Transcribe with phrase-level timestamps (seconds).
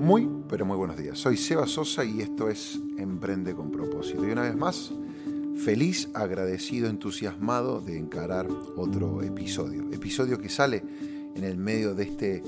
[0.00, 1.18] Muy, pero muy buenos días.
[1.18, 4.26] Soy Seba Sosa y esto es Emprende con propósito.
[4.26, 4.90] Y una vez más,
[5.62, 9.92] feliz, agradecido, entusiasmado de encarar otro episodio.
[9.92, 10.82] Episodio que sale
[11.34, 12.42] en el medio de este,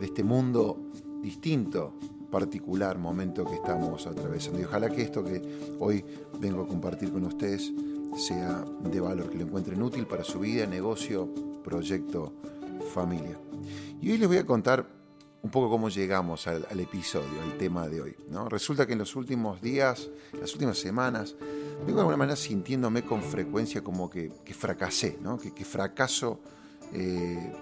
[0.00, 0.90] de este mundo
[1.22, 1.96] distinto,
[2.28, 4.58] particular momento que estamos atravesando.
[4.58, 5.40] Y ojalá que esto que
[5.78, 6.04] hoy
[6.40, 7.72] vengo a compartir con ustedes
[8.16, 11.32] sea de valor, que lo encuentren útil para su vida, negocio,
[11.62, 12.32] proyecto,
[12.92, 13.38] familia.
[14.02, 14.95] Y hoy les voy a contar
[15.46, 18.16] un poco cómo llegamos al, episodio, al tema de hoy.
[18.48, 20.10] Resulta que en los últimos días,
[20.40, 21.36] las últimas semanas,
[21.86, 25.38] vengo de alguna manera sintiéndome con frecuencia como que, fracasé, ¿no?
[25.38, 26.40] que, fracaso
[26.92, 27.52] eh,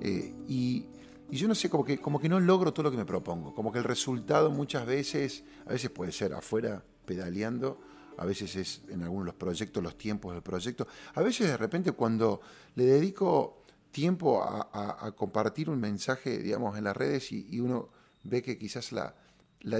[0.00, 0.86] eh, y,
[1.32, 3.72] yo no sé, como que, como que no logro todo lo que me propongo, como
[3.72, 7.80] que el resultado muchas veces, a veces puede ser afuera pedaleando,
[8.18, 11.56] a veces es en algunos de los proyectos, los tiempos del proyecto, a veces de
[11.56, 12.40] repente cuando
[12.76, 13.61] le dedico
[13.92, 17.90] tiempo a, compartir un mensaje, digamos, en las redes y, uno
[18.24, 19.14] ve que quizás la,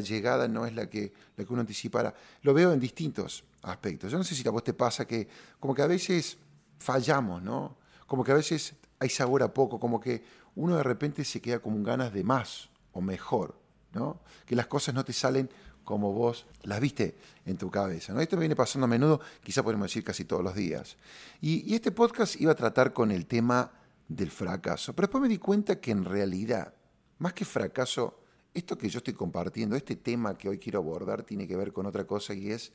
[0.01, 2.15] llegada no es la que, la que uno anticipara.
[2.43, 4.13] Lo veo en distintos aspectos.
[4.13, 5.27] Yo no sé si a vos te pasa que
[5.59, 6.39] como que a veces
[6.79, 7.77] fallamos, ¿no?
[8.07, 10.23] Como que a veces hay sabor a poco, como que
[10.55, 13.57] uno de repente se queda con ganas de más o mejor,
[13.95, 14.21] ¿no?
[14.47, 15.49] Que las cosas no te salen
[15.85, 18.13] como vos las viste en tu cabeza.
[18.13, 18.21] ¿no?
[18.21, 20.97] Esto me viene pasando a menudo, quizá podemos decir casi todos los días.
[21.41, 23.73] Y este podcast iba a tratar con el tema
[24.09, 24.95] del fracaso.
[24.95, 26.75] Pero después me di cuenta que en realidad,
[27.19, 28.23] más que fracaso,
[28.55, 31.87] esto que yo estoy compartiendo, este tema que hoy quiero abordar, tiene que ver con
[31.87, 32.73] otra cosa y es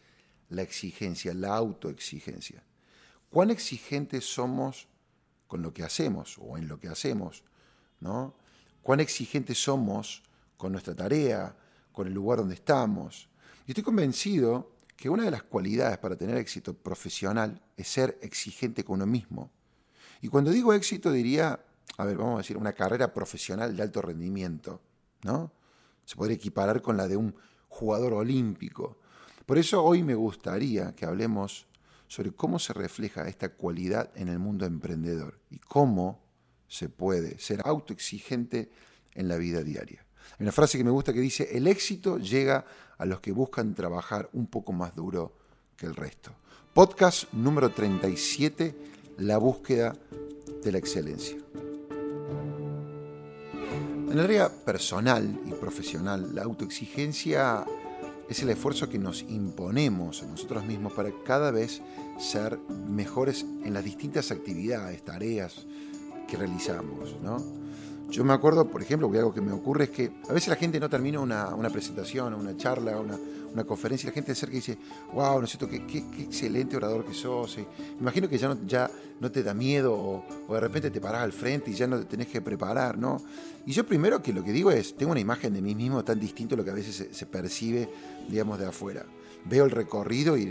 [0.49, 2.63] la exigencia, la autoexigencia.
[3.29, 4.87] ¿Cuán exigentes somos
[5.47, 7.43] con lo que hacemos o en lo que hacemos?
[7.99, 8.35] ¿no?
[8.81, 10.23] ¿Cuán exigentes somos
[10.55, 11.55] con nuestra tarea,
[11.91, 13.29] con el lugar donde estamos?
[13.65, 18.83] Y estoy convencido que una de las cualidades para tener éxito profesional es ser exigente
[18.83, 19.51] con uno mismo
[20.21, 21.59] y cuando digo éxito diría,
[21.97, 24.81] a ver, vamos a decir, una carrera profesional de alto rendimiento,
[25.23, 25.51] ¿no?
[26.05, 27.35] Se podría equiparar con la de un
[27.69, 28.97] jugador olímpico.
[29.45, 31.67] Por eso hoy me gustaría que hablemos
[32.07, 36.21] sobre cómo se refleja esta cualidad en el mundo emprendedor y cómo
[36.67, 38.71] se puede ser autoexigente
[39.13, 40.05] en la vida diaria.
[40.33, 42.65] Hay una frase que me gusta que dice, el éxito llega
[42.97, 45.37] a los que buscan trabajar un poco más duro
[45.75, 46.31] que el resto.
[46.73, 49.95] Podcast número 37 la búsqueda
[50.63, 51.37] de la excelencia.
[53.53, 57.65] En el área personal y profesional, la autoexigencia
[58.29, 61.81] es el esfuerzo que nos imponemos a nosotros mismos para cada vez
[62.19, 62.57] ser
[62.89, 65.65] mejores en las distintas actividades, tareas
[66.27, 67.15] que realizamos.
[67.21, 67.37] ¿no?
[68.09, 70.55] Yo me acuerdo, por ejemplo, que algo que me ocurre es que a veces la
[70.55, 73.17] gente no termina una, una presentación, una charla, una,
[73.65, 74.77] conferencia y la gente de cerca dice,
[75.13, 75.67] wow, ¿no es cierto?
[75.67, 77.57] Qué, excelente orador que sos.
[77.57, 77.65] Me
[77.99, 81.33] imagino que ya no, ya no te da miedo o, de repente te parás al
[81.33, 83.17] frente y ya no te tenés que preparar, ¿no?
[83.65, 86.19] Y yo primero que lo que digo es, tengo una imagen de mí mismo tan
[86.19, 87.89] distinto a lo que a veces se, percibe,
[88.29, 89.05] digamos, de afuera.
[89.45, 90.45] Veo el recorrido y,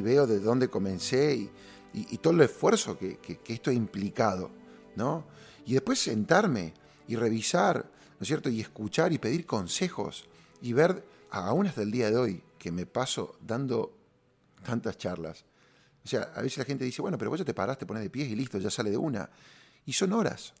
[0.00, 1.50] veo de dónde comencé
[1.92, 4.50] y, todo el esfuerzo que esto ha implicado,
[4.96, 5.24] ¿no?
[5.66, 6.74] Y después sentarme
[7.08, 8.48] y revisar, ¿no es cierto?
[8.48, 10.24] Y escuchar y pedir consejos
[10.60, 13.96] y ver aún hasta el día de hoy, que me paso dando
[14.64, 15.44] tantas charlas,
[16.04, 18.02] o sea, a veces la gente dice, bueno, pero vos ya te parás, te pones
[18.02, 19.28] de pies y listo, ya sale de una.
[19.86, 20.52] Y son horas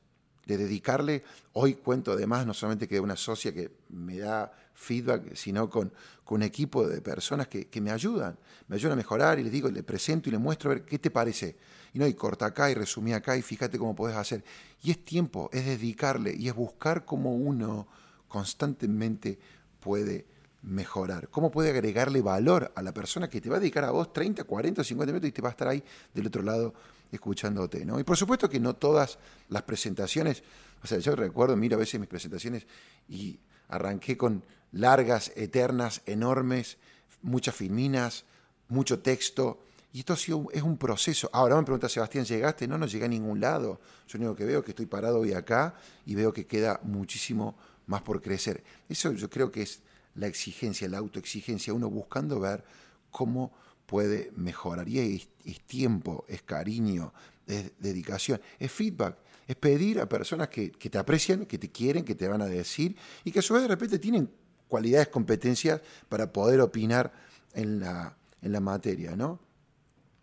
[0.46, 1.22] de dedicarle,
[1.52, 5.92] hoy cuento además no solamente que una socia que me da feedback, sino con,
[6.24, 8.38] con un equipo de personas que, me ayudan,
[8.68, 10.98] me ayudan a mejorar y les digo, le presento y le muestro a ver qué
[10.98, 11.56] te parece.
[11.94, 14.42] Y no, y corta acá y resumí acá y fíjate cómo podés hacer.
[14.82, 17.86] Y es tiempo, es dedicarle y es buscar cómo uno
[18.28, 19.38] constantemente
[19.78, 20.26] puede
[20.62, 21.28] mejorar?
[21.28, 24.44] ¿Cómo puede agregarle valor a la persona que te va a dedicar a vos 30,
[24.44, 25.82] 40, 50 minutos y te va a estar ahí
[26.14, 26.72] del otro lado
[27.12, 27.84] escuchándote?
[27.84, 28.00] ¿no?
[28.00, 29.18] Y por supuesto que no todas
[29.48, 30.42] las presentaciones,
[30.82, 32.66] o sea, yo recuerdo, miro a veces mis presentaciones
[33.08, 34.42] y arranqué con
[34.72, 36.78] largas, eternas, enormes,
[37.22, 38.24] muchas filminas,
[38.68, 39.60] mucho texto.
[39.92, 41.28] Y esto es un proceso.
[41.32, 42.66] Ahora me pregunta Sebastián, ¿llegaste?
[42.66, 43.80] No, no llegué a ningún lado.
[44.08, 45.74] Yo lo único que veo es que estoy parado hoy acá
[46.06, 47.56] y veo que queda muchísimo
[47.86, 48.64] más por crecer.
[48.88, 49.80] Eso yo creo que es
[50.14, 52.64] la exigencia, la autoexigencia, uno buscando ver
[53.10, 53.52] cómo
[53.92, 54.88] puede mejorar.
[54.88, 57.12] Y es, tiempo, es cariño,
[57.46, 62.14] es dedicación, es feedback, es pedir a personas que, te aprecian, que te quieren, que
[62.14, 64.30] te van a decir y que a su vez de repente tienen
[64.66, 67.12] cualidades, competencias para poder opinar
[67.52, 69.40] en la, en la materia, ¿no?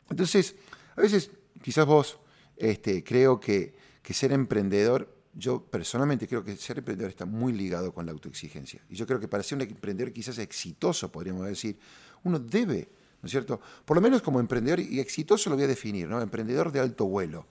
[0.10, 0.56] Entonces,
[0.96, 1.30] a veces
[1.62, 2.18] quizás vos
[2.58, 7.94] este, creo que, que ser emprendedor yo personalmente creo que ser emprendedor está muy ligado
[7.94, 8.84] con la autoexigencia.
[8.90, 11.78] Y yo creo que para ser un emprendedor quizás exitoso, podríamos decir,
[12.24, 12.90] uno debe,
[13.22, 13.60] ¿no es cierto?
[13.86, 16.22] Por lo menos como emprendedor, y exitoso lo voy a definir, ¿no?
[16.22, 17.46] Emprendedor de alto vuelo,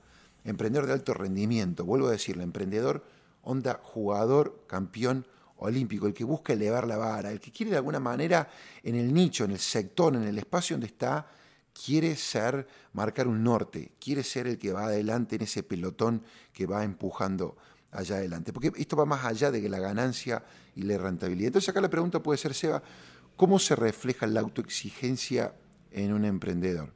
[0.44, 3.04] emprendedor de alto rendimiento, vuelvo a decirlo, emprendedor,
[3.42, 5.26] onda, jugador, campeón
[5.58, 8.48] olímpico, el que busca elevar la vara, el que quiere de alguna manera
[8.82, 11.26] en el nicho, en el sector, en el espacio donde está,
[11.72, 16.22] quiere ser, marcar un norte, quiere ser el que va adelante en ese pelotón
[16.52, 17.56] que va empujando
[17.90, 18.52] allá adelante.
[18.52, 20.42] Porque esto va más allá de la ganancia
[20.74, 21.48] y la rentabilidad.
[21.48, 22.82] Entonces acá la pregunta puede ser, Seba,
[23.38, 25.54] ¿cómo se refleja la autoexigencia
[25.92, 26.92] en un emprendedor?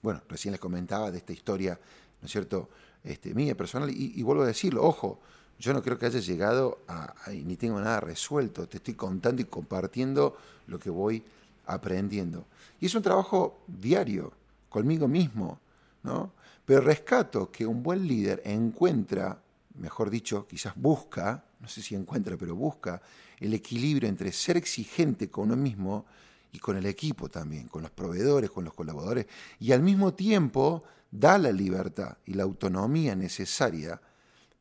[0.00, 1.78] Bueno, recién les comentaba de esta historia,
[2.22, 2.70] ¿no es cierto?,
[3.02, 5.20] este, mía personal, y, vuelvo a decirlo, ojo,
[5.58, 9.46] yo no creo que haya llegado a, ni tengo nada resuelto, te estoy contando y
[9.46, 10.36] compartiendo
[10.68, 11.24] lo que voy
[11.66, 12.46] aprendiendo.
[12.78, 14.32] Y es un trabajo diario,
[14.68, 15.58] conmigo mismo,
[16.04, 16.32] ¿no?
[16.64, 19.42] Pero rescato que un buen líder encuentra,
[19.80, 23.02] mejor dicho, quizás busca, no sé si encuentra, pero busca
[23.38, 26.06] el equilibrio entre ser exigente con uno mismo
[26.52, 29.26] y con el equipo también, con los proveedores, con los colaboradores,
[29.58, 34.00] y al mismo tiempo da la libertad y la autonomía necesaria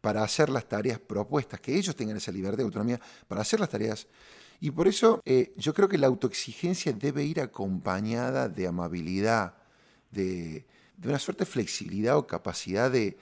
[0.02, 3.70] para hacer las tareas propuestas, que ellos tengan esa libertad y autonomía para hacer las
[3.70, 4.08] tareas.
[4.62, 9.54] Y por eso eh, yo creo que la autoexigencia debe ir acompañada de amabilidad,
[10.12, 10.66] de,
[11.04, 13.18] una suerte de flexibilidad o capacidad de,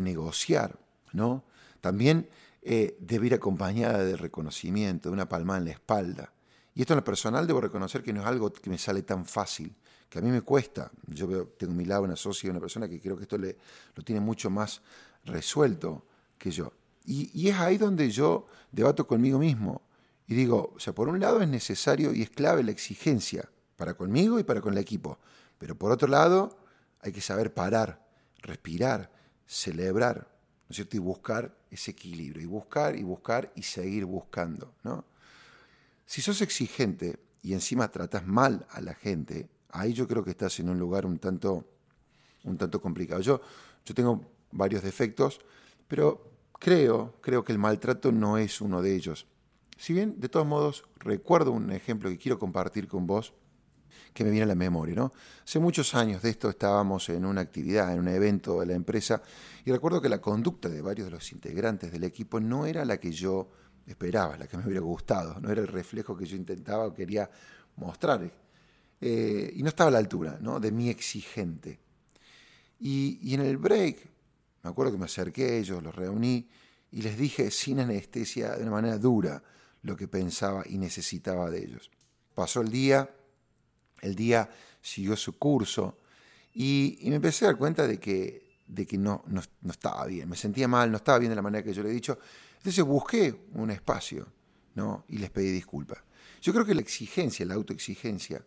[0.00, 0.78] negociar.
[1.12, 1.44] ¿No?
[1.80, 2.28] También
[2.62, 6.32] eh, debe ir acompañada de reconocimiento, de una palmada en la espalda.
[6.74, 9.24] Y esto en lo personal debo reconocer que no es algo que me sale tan
[9.26, 9.74] fácil,
[10.08, 10.90] que a mí me cuesta.
[11.06, 13.56] Yo tengo a mi lado una socia, una persona que creo que esto le,
[13.94, 14.82] lo tiene mucho más
[15.24, 16.06] resuelto
[16.38, 16.72] que yo.
[17.04, 19.82] Y, y, es ahí donde yo debato conmigo mismo.
[20.26, 23.94] Y digo, o sea, por un lado es necesario y es clave la exigencia para
[23.94, 25.18] conmigo y para con el equipo.
[25.58, 26.56] Pero por otro lado,
[27.00, 28.06] hay que saber parar,
[28.42, 29.10] respirar,
[29.46, 30.29] celebrar,
[30.70, 30.96] ¿no es cierto?
[30.96, 32.40] Y buscar ese equilibrio.
[32.40, 35.04] Y buscar y buscar y seguir buscando, ¿no?
[36.06, 40.60] Si sos exigente y encima tratas mal a la gente, ahí yo creo que estás
[40.60, 41.64] en un lugar un tanto,
[42.44, 43.20] un tanto complicado.
[43.20, 43.40] Yo,
[43.84, 45.40] yo tengo varios defectos,
[45.88, 46.30] pero
[46.60, 49.26] creo, creo que el maltrato no es uno de ellos.
[49.76, 53.32] Si bien, de todos modos, recuerdo un ejemplo que quiero compartir con vos,
[54.12, 54.94] que me viene a la memoria.
[54.94, 55.12] ¿no?
[55.44, 59.22] Hace muchos años de esto estábamos en una actividad, en un evento de la empresa,
[59.64, 62.98] y recuerdo que la conducta de varios de los integrantes del equipo no era la
[62.98, 63.50] que yo
[63.86, 67.30] esperaba, la que me hubiera gustado, no era el reflejo que yo intentaba o quería
[67.76, 68.30] mostrar.
[69.00, 70.60] Eh, y no estaba a la altura ¿no?
[70.60, 71.80] de mi exigente.
[72.78, 74.08] Y, en el break,
[74.62, 76.48] me acuerdo que me acerqué a ellos, los reuní
[76.92, 79.42] y les dije sin anestesia, de una manera dura,
[79.82, 81.90] lo que pensaba y necesitaba de ellos.
[82.34, 83.10] Pasó el día,
[84.00, 84.50] el día
[84.80, 85.98] siguió su curso
[86.52, 90.28] y, me empecé a dar cuenta de que, de que no, no, no, estaba bien,
[90.28, 92.18] me sentía mal, no estaba bien de la manera que yo le he dicho
[92.60, 94.26] entonces busqué un espacio
[94.74, 95.04] ¿no?
[95.08, 95.98] y les pedí disculpas.
[96.42, 98.44] Yo creo que la exigencia, la autoexigencia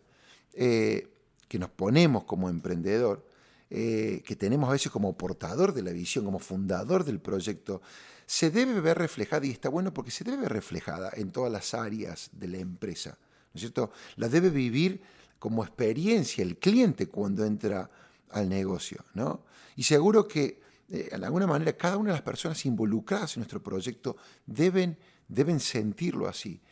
[0.52, 1.08] eh,
[1.48, 3.26] que nos ponemos como emprendedor,
[3.70, 7.82] eh, que tenemos a veces como portador de la visión, como fundador del proyecto,
[8.24, 11.74] se debe ver reflejada, y está bueno porque se debe ver reflejada en todas las
[11.74, 13.18] áreas de la empresa.
[13.52, 13.90] ¿No es cierto?
[14.14, 15.02] La debe vivir
[15.44, 17.90] como experiencia el cliente cuando entra
[18.30, 19.04] al negocio.
[19.12, 19.42] ¿no?
[19.76, 20.58] Y seguro que
[20.88, 24.96] de alguna manera, cada una de las personas involucradas en nuestro proyecto deben,
[25.28, 26.62] deben sentirlo así,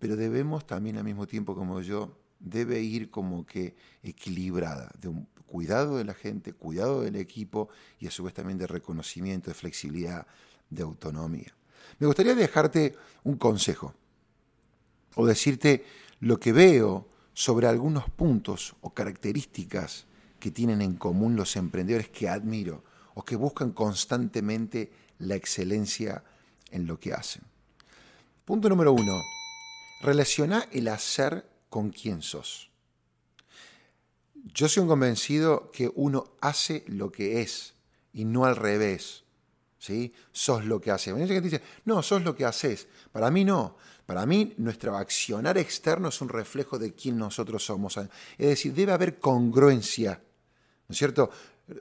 [0.00, 5.28] pero debemos también al mismo tiempo, como yo, debe ir como que equilibrada, de un
[5.46, 7.68] cuidado de la gente, cuidado del equipo
[8.00, 10.26] y a su vez también de reconocimiento, de flexibilidad,
[10.68, 11.54] de autonomía.
[12.00, 13.94] Me gustaría dejarte un consejo
[15.14, 15.84] o decirte
[16.18, 20.06] lo que veo sobre algunos puntos o características
[20.40, 26.24] que tienen en común los emprendedores que admiro o que buscan constantemente la excelencia
[26.70, 27.42] en lo que hacen.
[28.46, 29.20] Punto número uno,
[30.00, 32.70] relaciona el hacer con quién sos.
[34.54, 37.74] Yo soy un convencido que uno hace lo que es
[38.14, 39.24] y no al revés.
[39.78, 40.14] ¿sí?
[40.32, 41.12] Sos lo que haces.
[41.12, 42.88] Hay gente que dice, no, sos lo que haces.
[43.12, 43.76] Para mí no.
[44.06, 47.96] Para mí nuestro accionar externo es un reflejo de quién nosotros somos.
[47.96, 48.08] Es
[48.38, 50.22] decir, debe haber congruencia.
[50.88, 51.30] ¿No es cierto?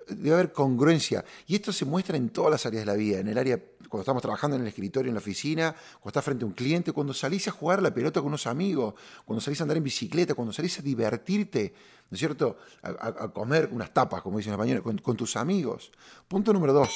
[0.08, 1.24] debe haber congruencia.
[1.48, 4.02] Y esto se muestra en todas las áreas de la vida, en el área, cuando
[4.02, 7.14] estamos trabajando en el escritorio, en la oficina, cuando estás frente a un cliente, cuando
[7.14, 10.54] salís a jugar la pelota con unos amigos, cuando salís a andar en bicicleta, cuando
[10.54, 11.74] salís a divertirte,
[12.10, 12.58] ¿no es cierto?
[12.82, 15.92] A, comer unas tapas, como dicen los españoles, con, con tus amigos.
[16.28, 16.90] Punto número dos,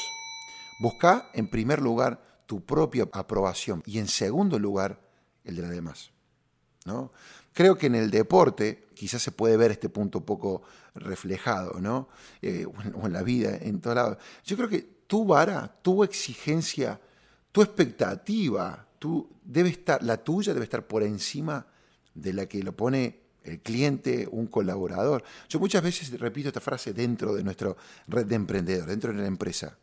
[0.79, 5.08] busca en primer lugar tu propia aprobación y en segundo lugar
[5.49, 6.11] el de la demás.
[6.85, 7.11] ¿no?
[7.53, 10.61] Creo que en el deporte quizás se puede ver este punto un poco
[10.95, 12.09] reflejado, ¿no?
[12.41, 14.17] Eh, o en la vida, en todo lado.
[14.45, 16.99] Yo creo que tu vara, tu exigencia,
[17.51, 21.65] tu expectativa, tú debe estar, la tuya debe estar por encima
[22.13, 25.23] de la que lo pone el cliente, un colaborador.
[25.47, 27.75] Yo muchas veces repito esta frase dentro de nuestra
[28.07, 29.77] red de emprendedores, dentro de la empresa.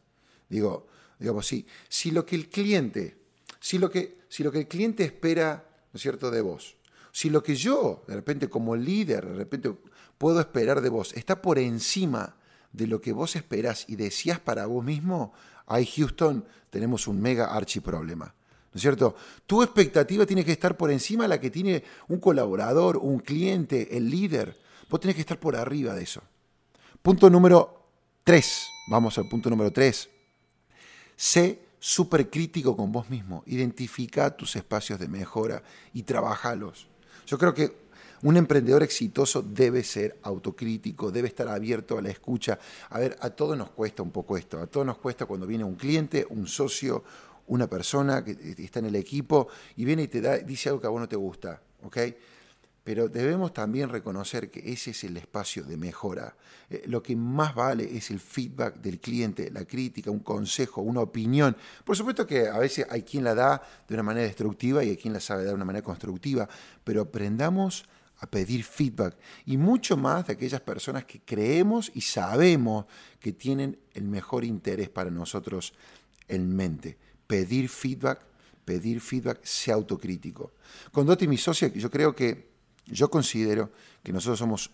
[0.49, 0.87] Digo,
[1.19, 3.26] digamos, sí, si lo que el cliente
[3.67, 6.77] Si lo que, si lo que el cliente espera, ¿no es cierto?, de vos,
[7.11, 9.75] si lo que yo, de repente como líder, de repente
[10.17, 12.37] puedo esperar de vos, está por encima
[12.71, 15.33] de lo que vos esperás y decías para vos mismo,
[15.67, 18.27] ahí Houston tenemos un mega archiproblema.
[18.27, 19.17] ¿No es cierto?
[19.47, 23.97] Tu expectativa tiene que estar por encima de la que tiene un colaborador, un cliente,
[23.97, 24.57] el líder.
[24.89, 26.23] Vos tenés que estar por arriba de eso.
[27.03, 27.83] Punto número
[28.23, 28.69] tres.
[28.87, 30.09] Vamos al punto número tres.
[31.17, 33.45] Sé súper crítico con vos mismo.
[33.47, 35.63] Identifica tus espacios de mejora
[35.95, 36.89] y trabajalos.
[37.29, 37.77] Yo creo que
[38.23, 42.59] un emprendedor exitoso debe ser autocrítico, debe estar abierto a la escucha.
[42.91, 44.59] A ver, a todos nos cuesta un poco esto.
[44.59, 47.05] A todos nos cuesta cuando viene un cliente, un socio,
[47.47, 50.89] una persona que está en el equipo y viene y te da, dice algo que
[50.89, 51.63] a vos no te gusta.
[51.85, 51.99] ¿ok?
[52.87, 56.37] Pero debemos también reconocer que ese es el espacio de mejora.
[56.71, 61.01] Eh, lo que más vale es el feedback del cliente, la crítica, un consejo, una
[61.01, 61.57] opinión.
[61.85, 64.97] Por supuesto que a veces hay quien la da de una manera destructiva y hay
[64.97, 66.49] quien la sabe dar de una manera constructiva,
[66.85, 67.87] pero aprendamos
[68.21, 69.17] a pedir feedback
[69.47, 72.85] y mucho más de aquellas personas que creemos y sabemos
[73.19, 75.75] que tienen el mejor interés para nosotros
[76.29, 76.97] en mente.
[77.27, 78.21] Pedir feedback,
[78.65, 80.53] pedir feedback, sea autocrítico.
[80.93, 82.55] Con Doti, mi socia, yo creo que
[82.87, 83.71] yo considero
[84.03, 84.71] que nosotros somos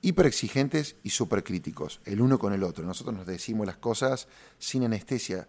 [0.00, 2.84] hiper exigentes y súper críticos, el uno con el otro.
[2.84, 4.28] Nosotros nos decimos las cosas
[4.58, 5.48] sin anestesia.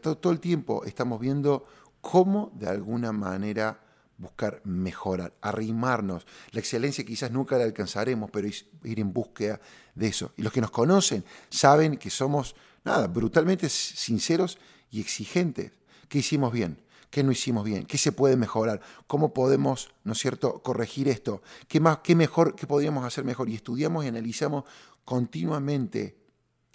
[0.00, 1.66] Todo, el tiempo estamos viendo
[2.00, 3.80] cómo de alguna manera
[4.16, 6.26] buscar mejorar, arrimarnos.
[6.52, 9.60] La excelencia quizás nunca la alcanzaremos, pero ir en búsqueda
[9.94, 10.32] de eso.
[10.36, 14.58] Y los que nos conocen saben que somos, nada, brutalmente sinceros
[14.90, 15.72] y exigentes.
[16.08, 16.78] ¿Qué hicimos bien?
[17.14, 21.42] Qué no hicimos bien, qué se puede mejorar, cómo podemos, ¿no es cierto?, corregir esto,
[21.68, 23.48] qué más, qué mejor, qué podríamos hacer mejor.
[23.48, 24.64] Y estudiamos y analizamos
[25.04, 26.18] continuamente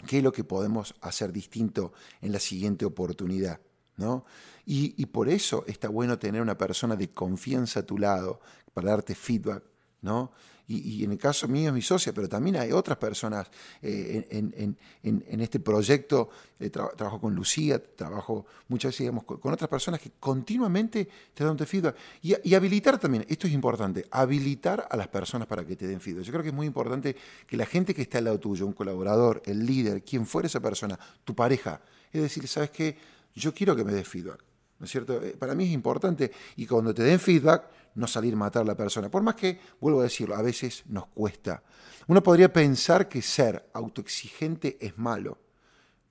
[0.08, 1.92] qué es lo que podemos hacer distinto
[2.22, 3.60] en la siguiente oportunidad.
[3.98, 4.24] ¿no?
[4.66, 8.40] Y, y por eso está bueno tener una persona de confianza a tu lado
[8.74, 9.62] para darte feedback,
[10.02, 10.32] ¿no?
[10.70, 13.48] y, en el caso mío es mi socia, pero también hay otras personas
[13.82, 16.30] eh, en, este proyecto.
[16.60, 21.58] Eh, trabajo con Lucía, trabajo muchas veces digamos, con, otras personas que continuamente te dan
[21.58, 21.96] feedback.
[22.22, 26.24] Y, habilitar también, esto es importante, habilitar a las personas para que te den feedback.
[26.24, 27.16] Yo creo que es muy importante
[27.48, 30.60] que la gente que está al lado tuyo, un colaborador, el líder, quien fuera esa
[30.60, 32.96] persona, tu pareja, es decir, ¿sabes qué?
[33.34, 34.44] Yo quiero que me des feedback.
[34.78, 35.22] ¿No es cierto?
[35.22, 37.66] Eh, para mí es importante y cuando te den feedback,
[37.96, 39.10] no salir a matar a la persona.
[39.10, 41.64] Por más que, vuelvo a decirlo, a veces nos cuesta.
[42.08, 45.38] Uno podría pensar que ser autoexigente es malo,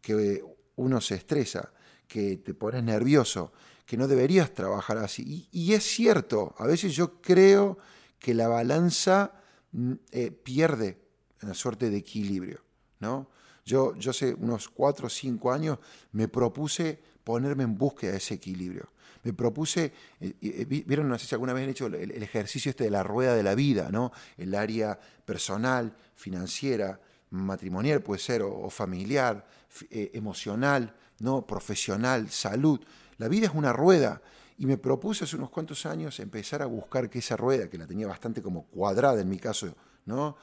[0.00, 0.42] que
[0.76, 1.72] uno se estresa,
[2.06, 3.52] que te pones nervioso,
[3.84, 5.48] que no deberías trabajar así.
[5.50, 7.78] Y, es cierto, a veces yo creo
[8.18, 9.32] que la balanza
[9.72, 10.98] mm, eh, pierde
[11.42, 12.60] una suerte de equilibrio.
[13.00, 13.28] ¿no?
[13.64, 15.78] Yo, yo hace unos cuatro o cinco años
[16.12, 18.88] me propuse ponerme en búsqueda de ese equilibrio
[19.28, 22.84] me propuse, eh, eh, vieron, no sé si alguna vez han hecho el, ejercicio este
[22.84, 24.10] de la rueda de la vida, ¿no?
[24.38, 26.98] El área personal, financiera,
[27.30, 29.46] matrimonial puede ser, o, familiar,
[29.90, 31.46] eh, emocional, ¿no?
[31.46, 32.80] Profesional, salud.
[33.18, 34.22] La vida es una rueda.
[34.56, 37.86] Y me propuse hace unos cuantos años empezar a buscar que esa rueda, que la
[37.86, 39.74] tenía bastante como cuadrada en mi caso,
[40.06, 40.36] ¿no?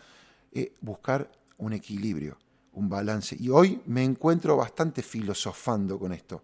[0.80, 2.38] buscar un equilibrio,
[2.74, 3.36] un balance.
[3.38, 6.44] Y hoy me encuentro bastante filosofando con esto.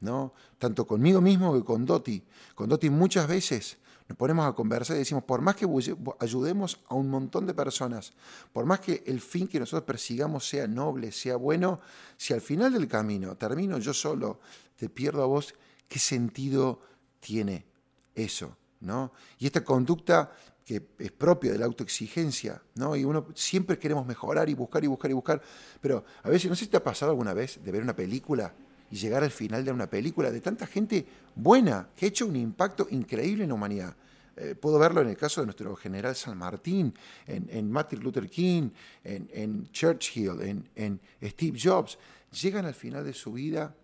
[0.00, 0.32] ¿No?
[0.58, 2.22] Tanto conmigo mismo que con Doti.
[2.54, 3.78] Con Doti muchas veces
[4.08, 5.68] nos ponemos a conversar y decimos, por más que
[6.18, 8.12] ayudemos a un montón de personas,
[8.52, 11.80] por más que el fin que nosotros persigamos sea noble, sea bueno,
[12.16, 14.40] si al final del camino termino yo solo,
[14.74, 15.54] te pierdo a vos,
[15.86, 16.80] ¿qué sentido
[17.20, 17.66] tiene
[18.14, 18.56] eso?
[18.80, 19.12] ¿no?
[19.38, 20.32] Y esta conducta
[20.64, 22.94] que es propia de la autoexigencia, ¿no?
[22.94, 25.42] Y uno siempre queremos mejorar y buscar y buscar y buscar,
[25.80, 28.54] pero a veces, no sé si te ha pasado alguna vez de ver una película
[28.90, 32.36] y llegar al final de una película de tanta gente buena que ha hecho un
[32.36, 33.96] impacto increíble en la humanidad.
[34.36, 36.94] Eh, puedo verlo en el caso de nuestro general San Martín,
[37.26, 38.70] en, Martin Luther King,
[39.04, 41.98] en, Churchill, en, Steve Jobs.
[42.40, 43.74] Llegan al final de su vida,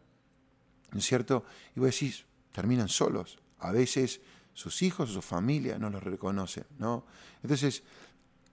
[0.93, 1.45] ¿no es cierto?
[1.75, 3.39] Y vos decís, terminan solos.
[3.59, 4.21] A veces
[4.55, 7.05] sus hijos su familia no los reconocen, ¿no?
[7.43, 7.83] Entonces,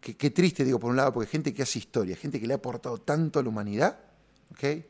[0.01, 2.53] qué, qué triste, digo, por un lado, porque gente que hace historia, gente que le
[2.53, 3.97] ha aportado tanto a la humanidad,
[4.51, 4.83] ¿ok?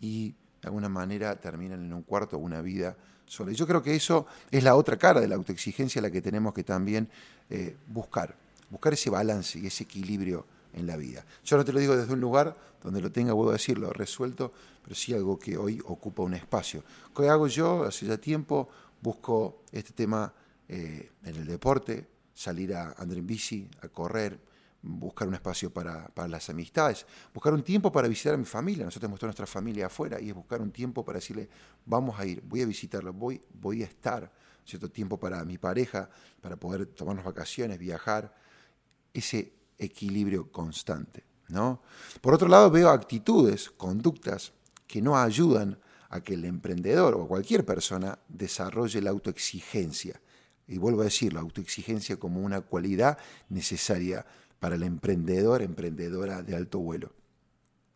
[0.00, 3.50] Y de alguna manera terminan en un cuarto una vida sola.
[3.50, 6.54] Y yo creo que eso es la otra cara de la autoexigencia la que tenemos
[6.54, 7.08] que también
[7.50, 8.36] eh, buscar,
[8.70, 11.24] buscar ese balance y ese equilibrio en la vida.
[11.44, 14.52] Yo no te lo digo desde un lugar donde lo tenga, puedo decirlo, resuelto,
[14.82, 16.84] pero sí algo que hoy ocupa un espacio.
[17.14, 17.82] ¿Qué hago yo?
[17.82, 18.68] Hace ya tiempo
[19.00, 20.32] busco este tema
[20.68, 24.38] eh, en el deporte, salir a andar en bici, a correr,
[24.82, 28.84] buscar un espacio para, las amistades, buscar un tiempo para visitar a mi familia.
[28.84, 31.48] Nosotros tenemos toda nuestra familia afuera y es buscar un tiempo para decirle,
[31.86, 34.30] vamos a ir, voy a visitarlo, voy, voy a estar
[34.64, 36.10] cierto tiempo para mi pareja,
[36.40, 38.34] para poder tomarnos vacaciones, viajar.
[39.14, 41.24] Ese equilibrio constante.
[41.48, 41.80] ¿no?
[42.20, 44.52] Por otro lado, veo actitudes, conductas
[44.86, 50.20] que no ayudan a que el emprendedor o cualquier persona desarrolle la autoexigencia.
[50.68, 54.24] Y vuelvo a decir, la autoexigencia como una cualidad necesaria
[54.62, 57.10] para el emprendedor, emprendedora de alto vuelo.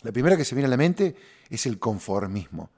[0.02, 1.14] La primera que se viene a la mente
[1.48, 2.70] es el conformismo.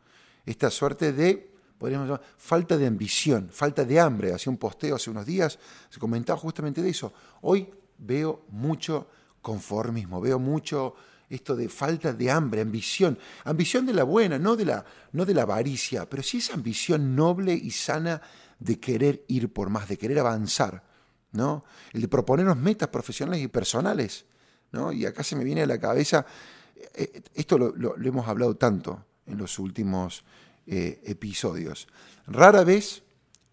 [0.45, 4.35] Esta suerte de, podríamos llamar, falta de ambición, falta de hambre.
[4.35, 7.15] Hacía un posteo hace unos días, se comentaba justamente de eso.
[7.41, 7.67] Hoy
[7.97, 9.09] veo mucho
[9.41, 10.95] conformismo, veo mucho
[11.31, 15.33] esto de falta de hambre, ambición, ambición de la buena, no de la, no de
[15.33, 18.21] la avaricia, pero sí esa ambición noble y sana
[18.59, 20.88] de querer ir por más, de querer avanzar,
[21.33, 21.65] ¿no?
[21.93, 24.25] El de proponernos metas profesionales y personales,
[24.73, 24.93] ¿no?
[24.93, 26.27] Y acá se me viene a la cabeza,
[26.77, 30.25] eh, eh, esto lo, hemos hablado tanto en los últimos
[30.67, 31.89] eh, episodios.
[32.27, 33.03] Rara vez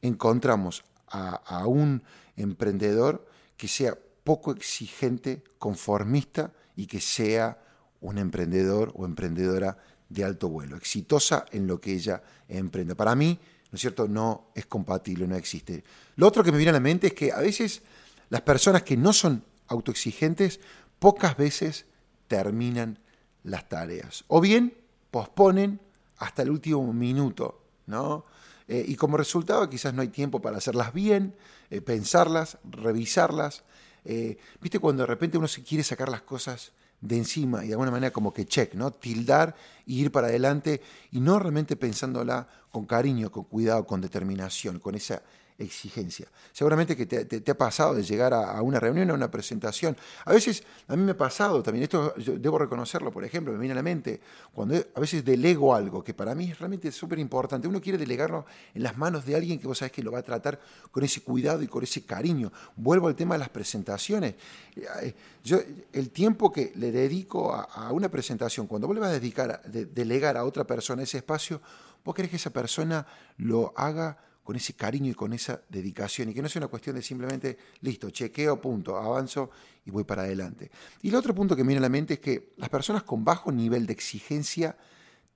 [0.02, 2.04] encontramos a un
[2.36, 7.58] emprendedor que sea poco exigente, conformista y que sea
[8.02, 9.78] un emprendedor o emprendedora
[10.10, 12.96] de alto vuelo, exitosa en lo que ella emprende.
[12.96, 13.40] Para mí,
[13.76, 15.84] ¿no es cierto?, no es compatible, no existe.
[16.16, 17.82] Lo otro que me viene a la mente es que a veces
[18.30, 20.62] las personas que no son autoexigentes
[20.98, 21.86] pocas veces
[22.30, 23.00] terminan
[23.44, 24.74] las tareas o bien
[25.12, 25.82] posponen
[26.20, 28.24] hasta el último minuto, ¿no?
[28.70, 31.36] Eh, y como resultado quizás no hay tiempo para hacerlas bien,
[31.70, 33.66] eh, pensarlas, revisarlas,
[34.06, 36.72] eh, ¿Viste cuando de repente uno se quiere sacar las cosas
[37.02, 38.92] de encima y de alguna manera como que check, ¿no?
[38.92, 44.80] Tildar y ir para adelante y no realmente pensándola con cariño, con cuidado, con determinación,
[44.80, 45.22] con esa
[45.58, 46.28] exigencia.
[46.52, 49.96] Seguramente que te, ha pasado de llegar a, una reunión, a una presentación.
[50.26, 53.74] A veces, a mí me ha pasado también, esto debo reconocerlo, por ejemplo, me viene
[53.74, 54.20] a la mente,
[54.54, 58.46] cuando a veces delego algo que para mí es realmente súper importante, uno quiere delegarlo
[58.74, 60.60] en las manos de alguien que vos sabés que lo va a tratar
[60.92, 62.52] con ese cuidado y con ese cariño.
[62.76, 64.36] Vuelvo al tema de las presentaciones.
[64.76, 65.14] Eh,
[65.44, 65.60] yo,
[65.94, 70.44] el tiempo que le dedico a, una presentación, cuando vos a dedicar, a, delegar a
[70.44, 71.62] otra persona ese espacio,
[72.04, 73.06] vos querés que esa persona
[73.38, 76.96] lo haga con ese cariño y con esa dedicación y que no sea una cuestión
[76.96, 79.50] de simplemente, listo, chequeo, punto, avanzo
[79.84, 80.70] y voy para adelante.
[81.02, 83.26] Y el otro punto que me viene a la mente es que las personas con
[83.26, 84.78] bajo nivel de exigencia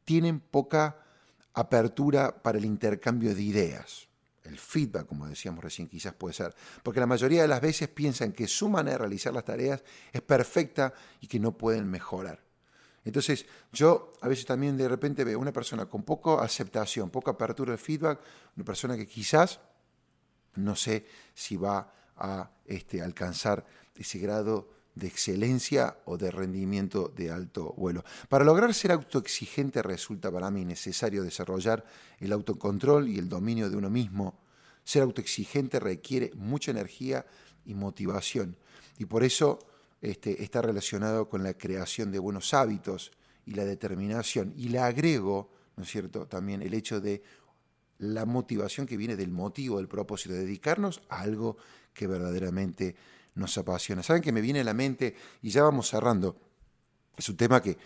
[0.05, 0.99] tienen poca
[1.55, 4.07] apertura para el intercambio de ideas.
[4.43, 8.31] El feedback, como decíamos recién, quizás puede ser, porque la mayoría de las veces piensan
[8.31, 12.43] que su manera de realizar las tareas es perfecta y que no pueden mejorar.
[13.09, 17.73] Entonces, yo a veces también de repente veo una persona con poca aceptación, poca apertura
[17.73, 18.19] al feedback,
[18.55, 19.59] una persona que quizás
[20.55, 27.31] no sé si va a este, alcanzar ese grado de excelencia o de rendimiento de
[27.31, 28.03] alto vuelo.
[28.27, 31.85] Para lograr ser autoexigente resulta para mí necesario desarrollar
[32.19, 34.37] el autocontrol y el dominio de uno mismo.
[34.83, 37.25] Ser autoexigente requiere mucha energía
[37.65, 38.55] y motivación.
[38.97, 39.59] Y por eso
[40.01, 43.11] este, está relacionado con la creación de buenos hábitos
[43.45, 44.53] y la determinación.
[44.55, 47.21] Y le agrego, ¿no es cierto?, también el hecho de
[47.99, 51.57] la motivación que viene del motivo, del propósito, de dedicarnos a algo
[51.93, 52.95] que verdaderamente
[53.35, 54.03] nos apasiona.
[54.03, 55.15] ¿Saben que me viene a la mente?
[55.41, 56.37] Y ya vamos cerrando.
[57.17, 57.77] Es un tema que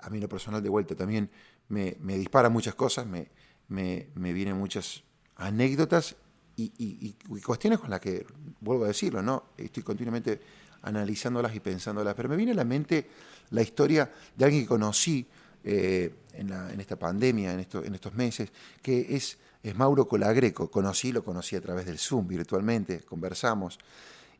[0.00, 1.30] a mí lo personal de vuelta también
[1.68, 3.30] me, dispara muchas cosas, me,
[3.68, 5.02] me, me vienen muchas
[5.36, 6.16] anécdotas
[6.56, 8.26] y, y, cuestiones con las que,
[8.60, 9.44] vuelvo a decirlo, ¿no?
[9.56, 10.40] Estoy continuamente
[10.82, 12.14] analizándolas y pensándolas.
[12.14, 13.06] Pero me viene a la mente
[13.50, 15.26] la historia de alguien que conocí
[15.64, 18.50] eh, en, esta pandemia, en, estos meses,
[18.82, 19.38] que es,
[19.74, 20.70] Mauro Colagreco.
[20.70, 23.78] Conocí, lo conocí a través del Zoom virtualmente, conversamos.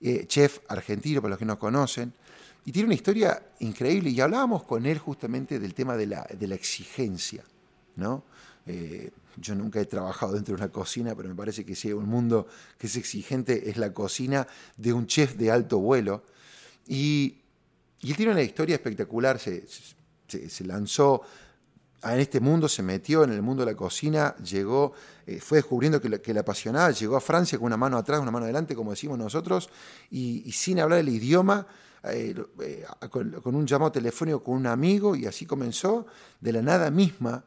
[0.01, 2.12] Eh, chef argentino, para los que no conocen,
[2.64, 4.11] y tiene una historia increíble.
[4.11, 7.42] Y hablábamos con él justamente del tema de la, de la exigencia,
[7.96, 8.22] ¿no?
[8.66, 11.94] Eh, yo nunca he trabajado dentro de una cocina, pero me parece que si hay
[11.94, 12.46] un mundo
[12.77, 14.46] que es exigente es la cocina
[14.77, 16.22] de un chef de alto vuelo.
[16.87, 17.37] Y,
[18.03, 19.64] él tiene una historia espectacular, se,
[20.64, 21.22] lanzó
[22.05, 24.92] en este mundo, se metió en el mundo de la cocina, llegó,
[25.27, 28.44] eh, fue descubriendo que, le apasionaba, llegó a Francia con una mano atrás, una mano
[28.44, 29.68] adelante, como decimos nosotros,
[30.11, 31.66] y, sin hablar el idioma,
[32.05, 32.37] eh,
[33.11, 36.07] con, con, un llamado telefónico con un amigo, y así comenzó
[36.40, 37.44] de la nada misma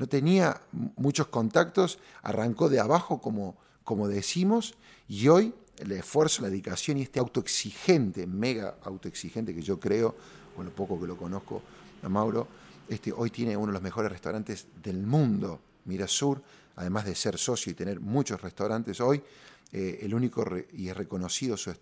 [0.00, 0.62] no tenía
[0.96, 4.72] muchos contactos, arrancó de abajo, como, como decimos,
[5.06, 10.16] y hoy el esfuerzo, la dedicación y este autoexigente, mega autoexigente que yo creo,
[10.56, 11.60] con lo poco que lo conozco
[12.02, 12.48] a Mauro,
[12.88, 16.40] este, hoy tiene uno de los mejores restaurantes del mundo, Mirasur,
[16.76, 19.22] además de ser socio y tener muchos restaurantes hoy,
[19.70, 21.74] eh, el único y es reconocido su,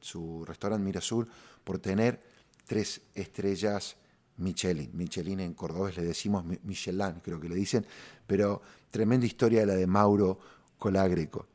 [0.00, 1.28] su, restaurante Mirasur
[1.62, 2.20] por tener
[2.66, 3.94] tres estrellas
[4.40, 4.90] Michelin.
[4.94, 7.86] Michelin en cordobés le decimos Michelin, creo que le dicen,
[8.26, 10.38] pero tremenda historia la de Mauro
[10.78, 11.46] Colagreco.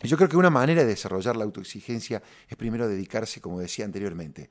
[0.00, 4.50] Yo creo que una manera de desarrollar la autoexigencia es primero dedicarse, como decía anteriormente,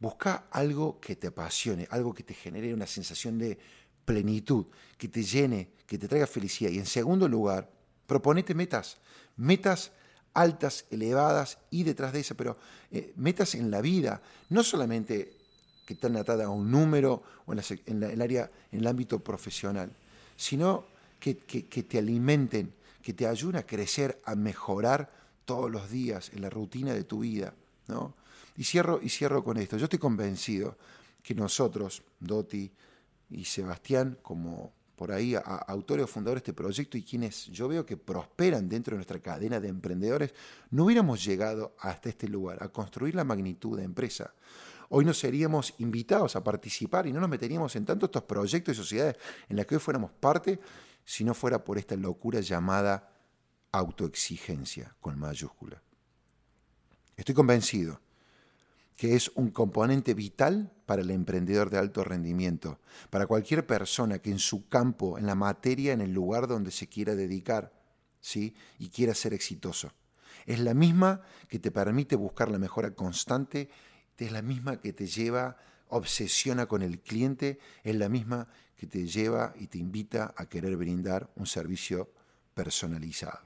[0.00, 3.56] busca algo que te apasione, algo que te genere una sensación de
[4.04, 4.66] plenitud,
[4.98, 6.70] que te llene, que te traiga felicidad.
[6.70, 7.70] Y en segundo lugar,
[8.06, 8.98] proponete metas,
[9.36, 9.92] metas
[10.34, 12.56] altas, elevadas y detrás de eso, pero
[12.90, 15.36] eh, metas en la vida, no solamente
[15.84, 19.90] que están atadas a un número o en, el área, en el ámbito profesional,
[20.36, 20.86] sino
[21.18, 25.10] que, que, te alimenten, que te ayuden a crecer, a mejorar
[25.44, 27.54] todos los días en la rutina de tu vida.
[27.88, 28.14] ¿no?
[28.56, 29.76] Y, cierro, y cierro con esto.
[29.76, 30.76] Yo estoy convencido
[31.22, 32.70] que nosotros, Doti
[33.30, 35.34] y Sebastián, como por ahí
[35.66, 39.18] autores o fundadores de este proyecto y quienes yo veo que prosperan dentro de nuestra
[39.18, 40.32] cadena de emprendedores,
[40.70, 44.32] no hubiéramos llegado hasta este lugar, a construir la magnitud de empresa.
[44.94, 48.76] Hoy no seríamos invitados a participar y no nos meteríamos en tantos estos proyectos y
[48.76, 49.16] sociedades
[49.48, 50.60] en las que hoy fuéramos parte
[51.02, 53.10] si no fuera por esta locura llamada
[53.72, 55.80] autoexigencia con mayúscula.
[57.16, 58.02] Estoy convencido
[58.94, 62.78] que es un componente vital para el emprendedor de alto rendimiento,
[63.08, 66.86] para cualquier persona que en su campo, en la materia, en el lugar donde se
[66.88, 67.72] quiera dedicar,
[68.20, 68.54] ¿sí?
[68.78, 69.90] y quiera ser exitoso.
[70.44, 73.70] Es la misma que te permite buscar la mejora constante,
[74.18, 75.56] es la misma que te lleva,
[75.88, 80.76] obsesiona con el cliente, es la misma que te lleva y te invita a querer
[80.76, 82.10] brindar un servicio
[82.54, 83.40] personalizado.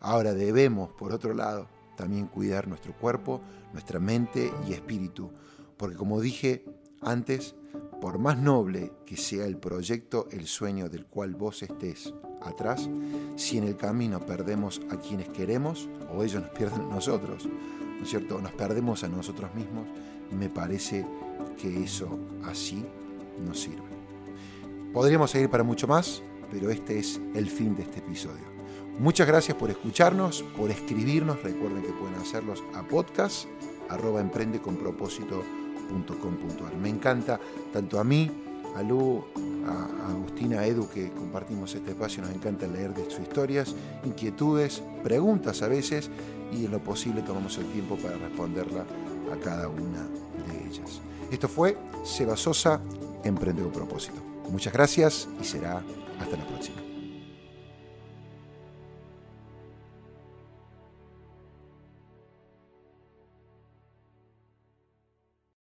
[0.00, 3.40] Ahora debemos, por otro lado, también cuidar nuestro cuerpo,
[3.72, 5.30] nuestra mente y espíritu,
[5.76, 6.64] porque como dije
[7.00, 7.54] antes,
[8.00, 12.88] por más noble que sea el proyecto, el sueño del cual vos estés atrás,
[13.36, 17.48] si en el camino perdemos a quienes queremos o ellos nos pierden nosotros,
[17.98, 18.40] ¿no cierto?
[18.40, 19.86] Nos perdemos a nosotros mismos,
[20.30, 21.04] me parece
[21.60, 22.84] que eso así
[23.44, 23.84] no sirve.
[24.92, 28.56] Podríamos seguir para mucho más, pero este es el fin de este episodio.
[28.98, 31.42] Muchas gracias por escucharnos, por escribirnos.
[31.42, 33.46] Recuerden que pueden hacerlos a podcast
[33.90, 36.76] arroba emprendeconpropósito.com.ar.
[36.76, 37.38] Me encanta
[37.72, 38.30] tanto a mí,
[38.74, 39.22] a Lu,
[39.66, 44.82] a Agustina, a Edu, que compartimos este espacio, nos encanta leer de sus historias, inquietudes,
[45.02, 46.10] preguntas a veces,
[46.52, 48.84] y en lo posible tomamos el tiempo para responderla
[49.32, 50.06] a cada una
[50.46, 51.00] de ellas.
[51.30, 52.80] Esto fue Seba Sosa,
[53.24, 54.20] Emprende con Propósito.
[54.50, 55.82] Muchas gracias y será
[56.20, 56.95] hasta la próxima.